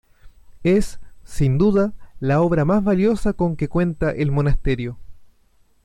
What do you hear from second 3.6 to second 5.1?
cuenta el monasterio.